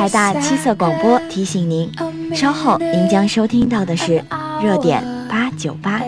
[0.00, 1.92] 海大七色广播提醒您，
[2.34, 4.24] 稍后您将收听到的是
[4.62, 6.00] 热点八九八。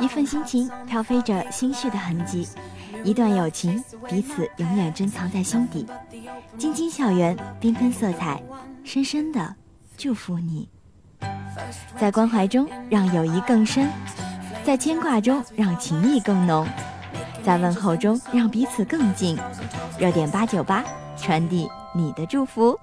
[0.00, 2.48] 一份心情飘飞着心绪的痕迹，
[3.04, 5.86] 一段友情彼此永远珍藏在心底。
[6.58, 8.42] 晶晶校园，缤纷色彩，
[8.84, 9.54] 深深的
[9.96, 10.68] 祝福你。
[11.98, 13.88] 在关怀中让友谊更深，
[14.64, 16.66] 在牵挂中让情谊更浓，
[17.42, 19.38] 在问候中让彼此更近。
[19.98, 20.84] 热点八九八，
[21.16, 22.78] 传递你的祝福。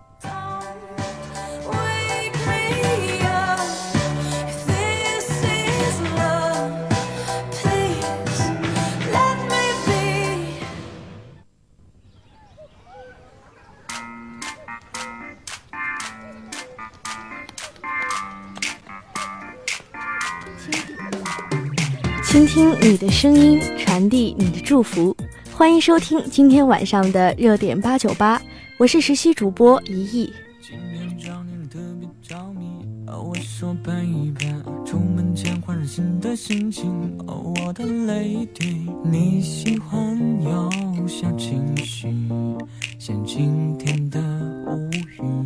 [22.89, 25.13] 你的声音，传递你的祝福。
[25.51, 28.41] 欢迎收听今天晚上的热点八九八，
[28.77, 30.31] 我是实习主播一亿。
[30.61, 32.65] 今天找你特别着迷，
[33.07, 36.89] 哦，我说盼一盼，出门前换上新的心情。
[37.27, 40.71] 哦，我的泪滴，你喜欢有
[41.05, 42.07] 小情绪，
[42.97, 44.17] 像今天的
[44.65, 45.43] 乌云。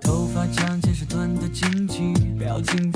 [0.00, 2.90] 头发长见识短的惊奇，表情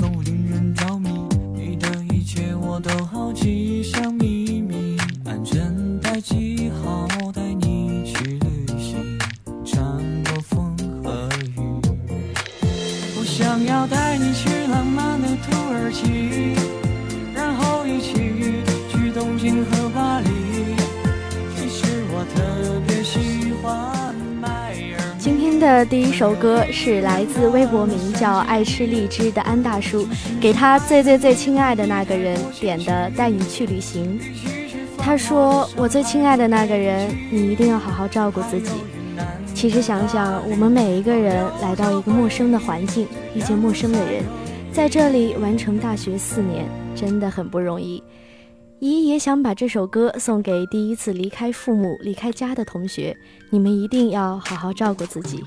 [25.85, 30.07] 第一首歌是来自微博名叫“爱吃荔枝”的安大叔，
[30.39, 34.19] 给他最最最亲爱的那个人点的《带你去旅行》。
[34.97, 38.71] 他说：“我最亲爱的那个人，你一定要好好照顾自己。”
[39.55, 44.23] 其实想想，我们每一个人来到一个陌生的环境，遇见陌生的人，
[44.71, 48.03] 在这里完成大学四年，真的很不容易。
[48.79, 53.15] 姨也想把这首歌送给第一次离开父母、离开家的同学，
[53.51, 55.43] 你们一定要好好照顾自己。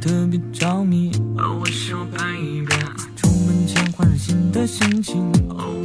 [0.00, 1.66] 特别着迷，哦，我
[3.16, 5.16] 出门前换上新的心情。
[5.48, 5.77] 哦，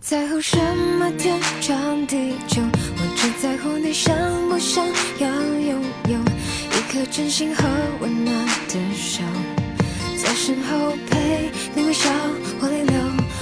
[0.00, 0.56] 在乎什
[0.98, 2.62] 么天长地久，
[2.96, 4.16] 我只在乎你想
[4.48, 4.82] 不想
[5.18, 7.68] 要拥有一颗真心和
[8.00, 8.34] 温暖
[8.66, 9.22] 的手，
[10.16, 12.08] 在身后陪你微笑
[12.58, 12.94] 或泪流。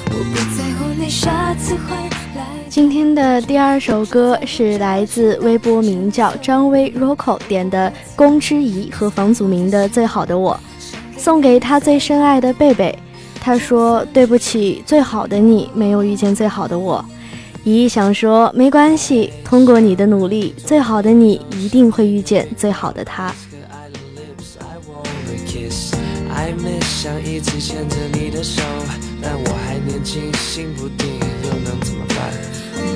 [0.07, 1.95] 我不在乎你下次会
[2.37, 2.45] 来。
[2.69, 10.59] 今天的第二首歌是来自微博名叫张威 Rocco 点的宫之仪和房祖名的《最好的我》，
[11.21, 12.99] 送给他最深爱的贝贝。
[13.49, 17.03] 他说：“对不起，最好的你没有遇见最好的我。”
[17.65, 23.35] 姨姨想说，没关系，通过你的努力，最好的你一定会遇见最好的他。
[26.31, 28.61] 暧昧想一直牵着你的手，
[29.23, 31.09] 但我还年轻，心不定，
[31.45, 32.19] 又能怎么办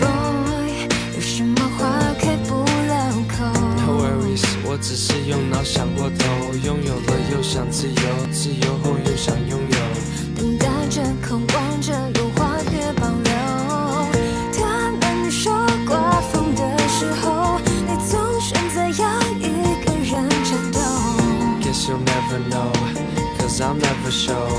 [0.02, 3.42] ？Boy，有什么话开不了口
[3.78, 6.26] ？No worries，我只是用脑想过头，
[6.62, 9.78] 拥有了又想自由，自由后又想拥有。
[10.92, 13.32] 着，渴望着，有话别保留。
[14.52, 19.48] 他们说刮风的时候，你总选择要一
[19.86, 20.78] 个人战斗。
[21.62, 22.70] Guess you'll never know。
[23.38, 24.50] Cause I'll never show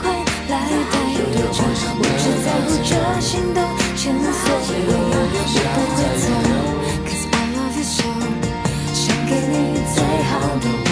[0.00, 0.02] 会
[0.48, 0.54] 来
[0.90, 0.94] 带
[1.32, 1.36] 多
[1.98, 3.58] 我只在乎这心动
[3.96, 5.14] 前所未有我
[5.74, 6.26] 不会走
[7.06, 8.06] Cause I love you so
[8.92, 9.54] 想给你
[9.94, 9.96] 最
[10.30, 10.88] 好的我，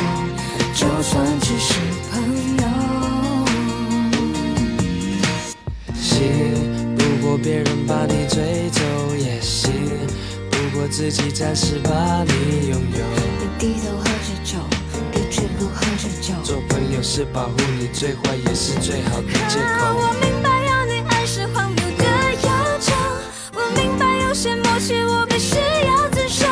[0.74, 1.70] 就算只是
[2.10, 2.12] 朋
[2.58, 2.62] 友。
[5.94, 6.10] 行，
[6.96, 8.80] 不过别人把你追走
[9.16, 9.72] 也行，
[10.50, 11.90] 不过自己暂时把
[12.24, 13.01] 你拥有。
[17.14, 19.84] 是保护你，最坏也是最好的借口。
[19.98, 22.04] 我明白要你爱是荒谬的
[22.42, 22.94] 要求，
[23.52, 25.56] 我明白有些默契我必须
[25.86, 26.46] 要遵守，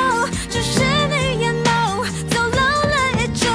[0.50, 2.60] 只是你眼眸走漏
[2.90, 3.48] 了一种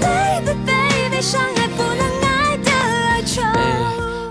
[0.00, 3.42] ，baby baby，相爱不能爱的哀愁。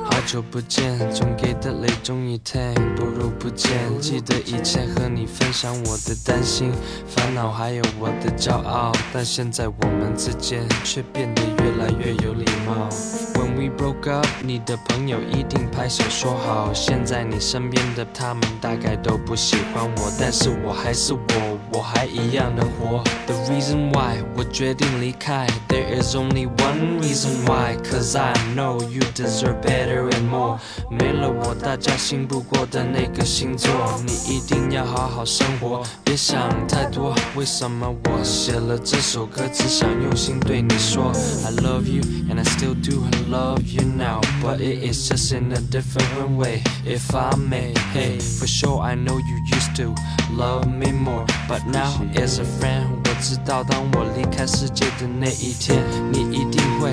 [0.09, 3.77] 好久不见，总给的泪终于停，不如不见。
[4.00, 6.71] 记得以前和你分享我的担心、
[7.07, 12.89] 烦恼，还有我的骄傲，但现在我们之间却变得越来越有礼貌。
[13.35, 16.73] When we broke up，你的朋友一定拍手说好。
[16.73, 23.03] 现在你身边的他们大概都不喜欢我，但是我还是我，我还一样能活。
[23.27, 30.59] The reason why 我决定离开，There is only one reason why，cause I know you deserve better and more。
[30.89, 33.71] 没了我，大家信不过的那个星座，
[34.06, 37.15] 你一定要好好生活，别想太多。
[37.35, 41.12] 为什么我写了这首歌，只想用心对你说
[41.45, 45.51] ，I love you and I still do, I love you now, but it is just in
[45.53, 46.62] a different way.
[46.85, 49.95] If I may, hey, for sure I know you used to
[50.35, 56.91] love me more, but now as a friend，我知道当我离开世界的那一天，你一定会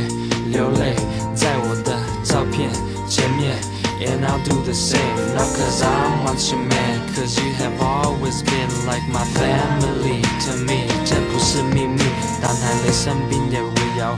[0.50, 0.94] 流泪
[1.34, 2.70] 在我的照片
[3.08, 3.56] 前面。
[3.98, 8.70] And I'll do the same, not cause I want you man Cause you have always been
[8.86, 12.00] like my family to me 这不是秘密，
[12.40, 14.16] 当谈泪生病也会有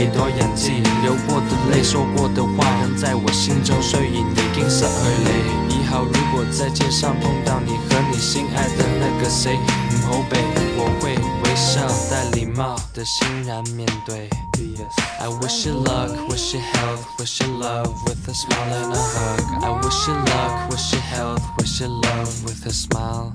[0.00, 4.88] 给多演技，流过的泪，说过的话，仍在我心中，所以已经失去
[5.68, 5.74] 你。
[5.76, 10.38] 以后如果在街上碰到你和你心爱的那个谁，唔好避，
[10.78, 11.14] 我会
[11.44, 14.30] 微笑带礼貌的欣然面对。
[15.20, 19.62] I wish you luck, wish you health, wish you love with a smile and a hug.
[19.62, 23.34] I wish you luck, wish you health, wish you love with a smile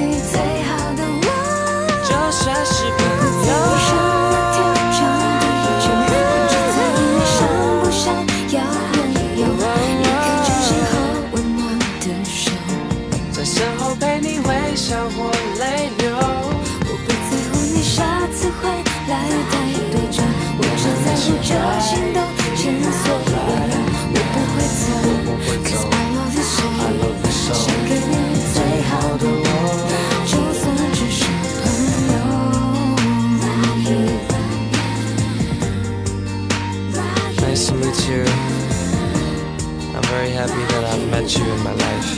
[41.20, 42.10] that I've met you in my life.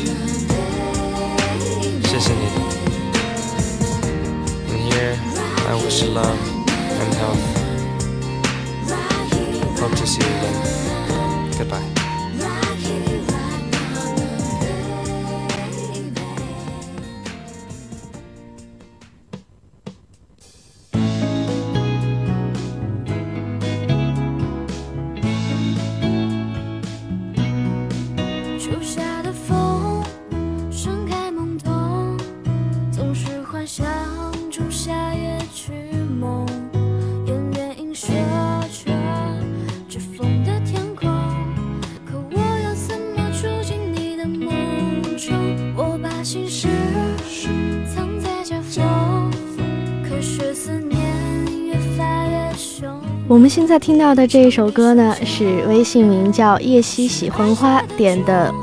[2.08, 2.48] 谢谢你。
[4.68, 5.16] And here,
[5.68, 6.38] I wish you love
[7.00, 7.44] and health.
[9.80, 10.56] Hope to see you again.
[11.58, 12.01] Goodbye. “
[53.43, 58.49] 我们现在听到的这一首歌呢，是微信名叫叶希喜欢花点的《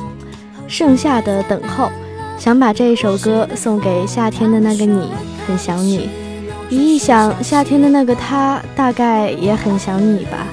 [0.66, 1.84] 盛夏的等候》，
[2.38, 5.10] 想把这一首歌送给夏天的那个你，
[5.46, 6.08] 很想你。
[6.70, 10.46] 一想，夏天的那个他，大概也很想你吧。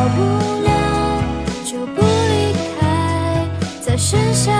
[0.00, 1.22] 跑不了
[1.62, 3.46] 就不离开
[3.82, 4.59] 在盛夏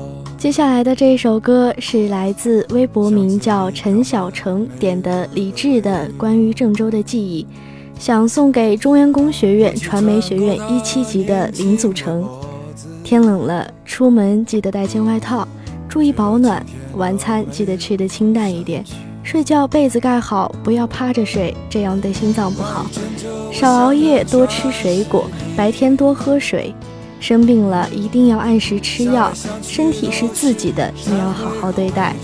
[0.41, 7.45] 接下来的这一首歌是来自微博名叫陈小成点的李志的关于郑州的记忆，
[7.99, 12.27] 想送给中原工学院传媒学院一七级的林祖成。
[13.03, 15.47] 天冷了，出门记得带件外套，
[15.87, 16.65] 注意保暖。
[16.95, 18.83] 晚餐记得吃的清淡一点，
[19.21, 22.87] 睡觉被子盖好，不要趴着睡，这样对心脏不好。
[23.51, 26.73] 少熬夜，多吃水果，白天多喝水。
[27.21, 32.15] 生病了一定要按时吃药，身体是自己的，你要好好对待。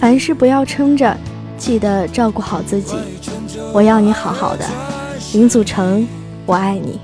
[0.00, 1.14] 凡事不要撑着，
[1.58, 2.96] 记得照顾好自己。
[3.70, 4.64] 我要你好好的，
[5.34, 6.08] 林祖成，
[6.46, 6.98] 我爱你。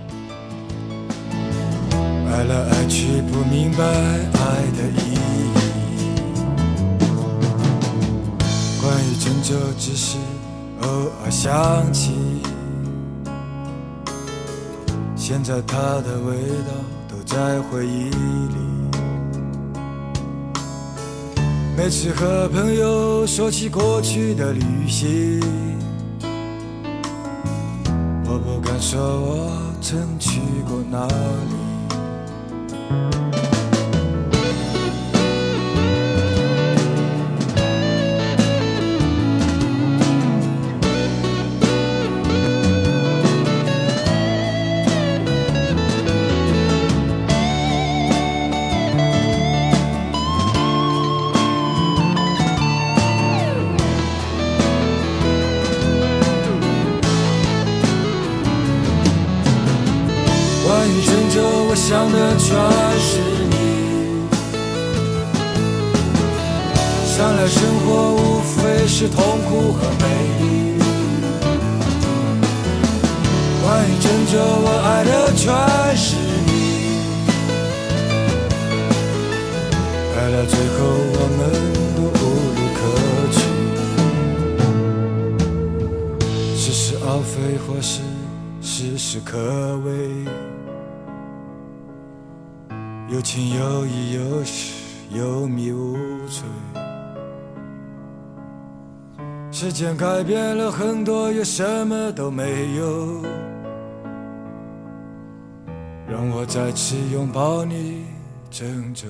[2.31, 5.53] 爱来爱去不明白爱的意义，
[8.81, 10.17] 关于郑州只是
[10.81, 10.89] 偶
[11.23, 12.13] 尔想起，
[15.15, 16.35] 现在它的味
[16.67, 16.73] 道
[17.35, 18.57] 在回忆里。
[21.75, 25.41] 每次和朋友说起过去的旅行，
[28.27, 31.55] 我不敢说我曾去过哪里。
[69.53, 70.07] 苦和美
[70.41, 70.81] 丽。
[73.61, 75.45] 关于郑州，我爱的全
[75.95, 76.17] 是
[76.47, 76.51] 你。
[80.17, 80.77] 爱到最后，
[81.19, 81.41] 我们
[81.95, 82.21] 都无
[82.57, 82.81] 路可
[83.37, 83.37] 去。
[86.57, 88.01] 是是而非，或是
[88.63, 89.37] 事事可
[89.85, 89.87] 畏。
[93.11, 94.73] 有情有义，有时
[95.11, 95.95] 有迷无
[96.27, 96.43] 醉。
[99.53, 103.23] 时间改变了很多，也什么都没有。
[106.09, 108.07] 让我再次拥抱你，
[108.51, 109.07] 郑州。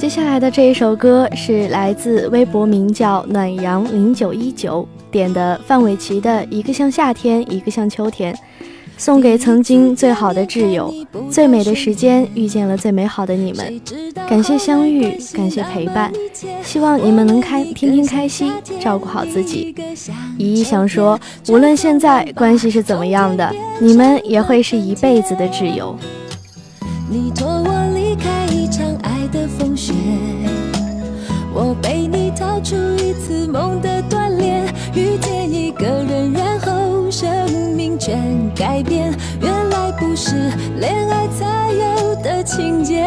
[0.00, 8.32] 接下来的这一首歌是来自微博名叫暖阳零九一九点的范玮琪的《一个像夏天，一个像秋天》，
[8.96, 10.90] 送给曾经最好的挚友，
[11.30, 13.78] 最美的时间遇见了最美好的你们，
[14.26, 16.10] 感谢相遇，感谢陪伴，
[16.62, 19.74] 希望你们能开天天开心，照顾好自己。
[20.38, 25.94] 依依想说，无论现在关系是怎么样的，你们也会是一辈子的挚友。
[27.10, 27.30] 你
[31.70, 37.30] 我被你逃出一次梦的断裂，遇见一个人，然后生
[37.76, 38.18] 命全
[38.56, 39.16] 改变。
[39.40, 40.34] 原来不是
[40.80, 43.06] 恋爱才有的情节。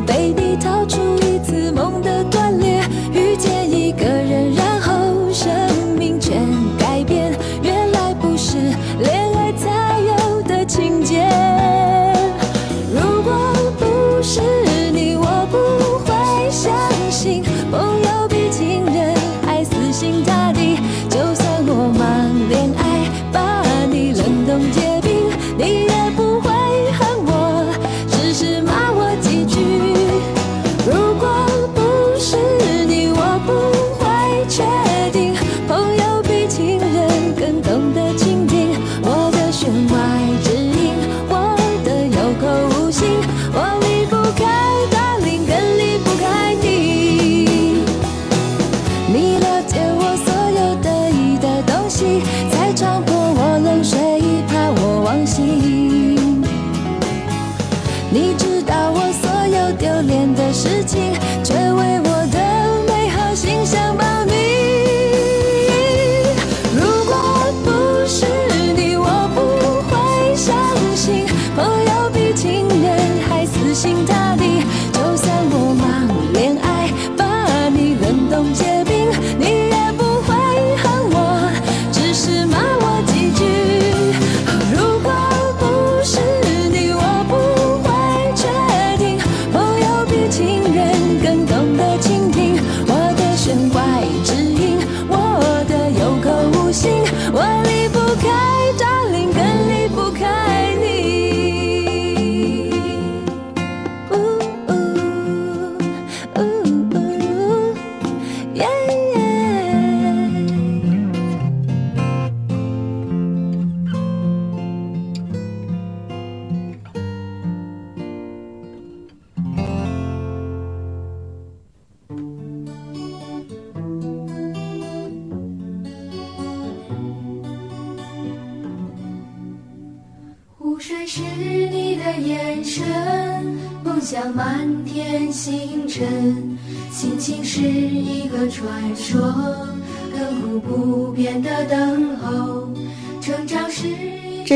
[0.00, 1.07] 被你掏出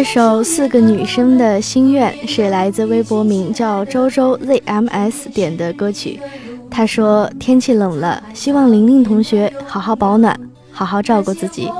[0.02, 6.20] 这首四个女生的心愿是来自微博名叫周周 zms 点的歌曲。
[6.68, 10.36] 他说：“天气冷了，希望玲玲同学好好保暖，
[10.72, 11.70] 好好照顾自己。”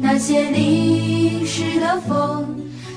[0.00, 2.44] 那些淋湿的风，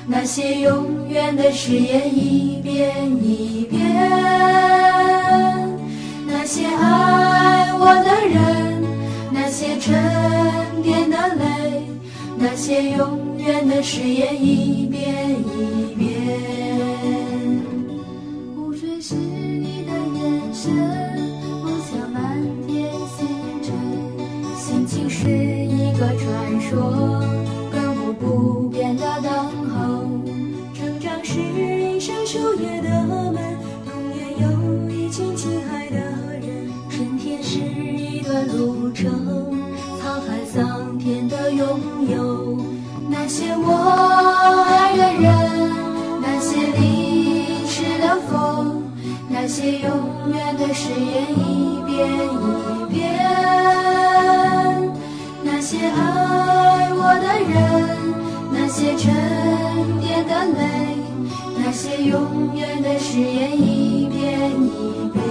[0.08, 3.80] 那些永远的誓言，一遍一遍。
[6.26, 8.84] 那些爱我的人，
[9.32, 9.94] 那些沉
[10.82, 11.84] 淀的泪，
[12.42, 16.08] 那些永远的誓言，一遍一遍。
[18.56, 20.72] 湖水是你的眼神，
[21.62, 23.28] 梦想满天星
[23.62, 23.76] 辰，
[24.56, 27.39] 心情是一个传说。
[43.32, 45.30] 那些我爱的人，
[46.20, 48.82] 那些淋湿的风，
[49.30, 52.98] 那些永远的誓言，一遍一遍。
[55.44, 57.54] 那些爱我的人，
[58.52, 59.14] 那些沉
[60.02, 60.98] 淀的泪，
[61.56, 65.29] 那些永远的誓言，一遍一遍。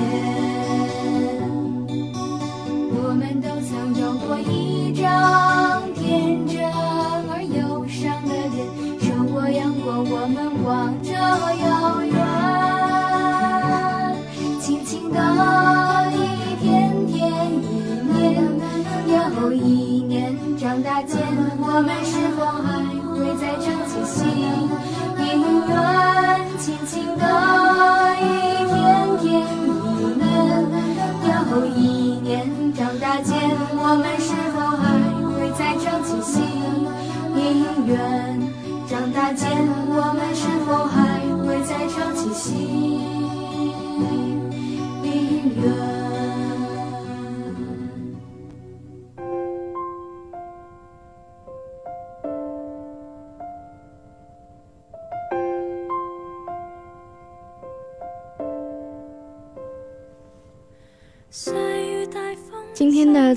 [26.69, 27.48] 轻轻的。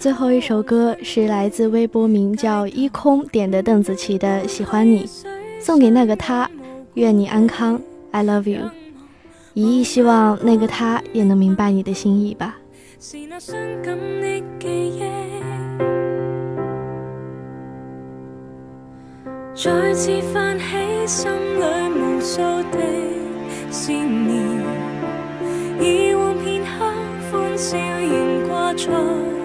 [0.02, 5.06] 最后一首歌是来自微博名叫一空点的邓紫棋的《喜欢你》，
[5.60, 6.50] 送给那个他，
[6.96, 8.68] 愿你安康，I love you。
[9.54, 12.58] 一意希望那个他也能明白你的心意吧。
[19.54, 20.66] 再次泛起
[21.06, 22.80] 心里无数的
[23.70, 24.64] 思念，
[25.80, 26.92] 以往片刻
[27.32, 29.41] 欢笑仍挂在。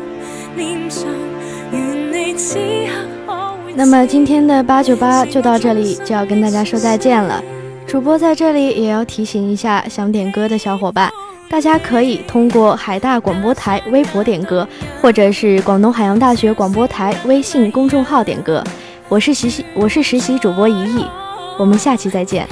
[3.75, 7.43] 那么今天的八九八就到这里，就要跟大家说再见了。
[7.87, 11.11] 主播在这里也要提醒一下想点歌的小伙伴，
[11.49, 14.67] 大家可以通过海大广播台微博点歌，
[15.01, 18.65] 或者是广东海洋大学广播台微信公众号点歌。
[19.09, 21.05] 我是实习，我是实习主播一亿，
[21.59, 22.49] 我们下期再见。